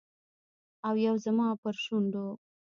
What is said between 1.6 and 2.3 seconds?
پر شونډو